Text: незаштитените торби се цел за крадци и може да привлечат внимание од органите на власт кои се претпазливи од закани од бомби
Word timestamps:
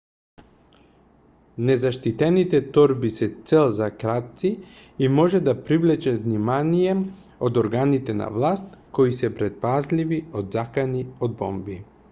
незаштитените 1.65 2.61
торби 2.77 3.09
се 3.17 3.27
цел 3.49 3.67
за 3.79 3.91
крадци 3.97 4.49
и 4.99 5.07
може 5.19 5.41
да 5.49 5.53
привлечат 5.67 6.17
внимание 6.27 6.95
од 7.49 7.59
органите 7.65 8.15
на 8.23 8.31
власт 8.39 8.79
кои 8.99 9.13
се 9.19 9.31
претпазливи 9.41 10.19
од 10.43 10.51
закани 10.61 11.05
од 11.29 11.37
бомби 11.43 11.77